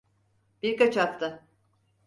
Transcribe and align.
Birkaç 0.63 0.97
hafta. 0.97 1.47